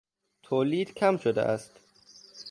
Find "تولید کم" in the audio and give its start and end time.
0.43-1.17